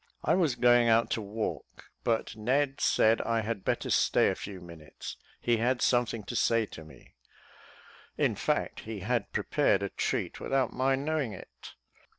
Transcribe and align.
I 0.23 0.33
was 0.33 0.55
going 0.55 0.87
out 0.89 1.11
to 1.11 1.21
walk, 1.21 1.91
but 2.03 2.35
Ned 2.35 2.81
said 2.81 3.21
I 3.21 3.41
had 3.41 3.63
better 3.63 3.91
stay 3.91 4.29
a 4.29 4.35
few 4.35 4.59
minutes; 4.59 5.15
he 5.39 5.57
had 5.57 5.79
something 5.79 6.23
to 6.23 6.35
say 6.35 6.65
to 6.73 6.83
me; 6.83 7.13
in 8.17 8.33
fact, 8.33 8.79
he 8.79 9.01
had 9.01 9.31
prepared 9.31 9.83
a 9.83 9.89
treat 9.89 10.39
without 10.39 10.73
my 10.73 10.95
knowing 10.95 11.33
it. 11.33 11.75